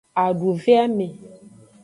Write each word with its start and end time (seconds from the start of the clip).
Aduveame. 0.25 1.07